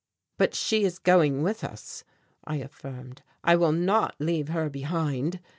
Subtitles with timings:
[0.39, 2.03] "But she is going with us,"
[2.43, 3.21] I affirmed.
[3.43, 5.39] "I will not leave her behind.